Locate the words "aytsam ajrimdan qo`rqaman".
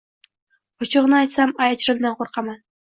1.21-2.63